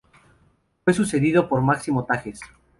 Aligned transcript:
Fue 0.83 0.95
sucedido 0.95 1.47
por 1.47 1.61
Máximo 1.61 2.03
Tajes. 2.05 2.39